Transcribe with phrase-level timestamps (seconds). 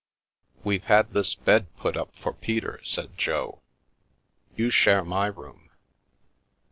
[0.63, 3.61] We've had this bed put up for Peter," said Jo.
[4.55, 5.69] You share my room.